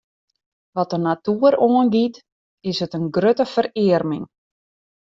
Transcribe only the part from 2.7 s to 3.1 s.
it in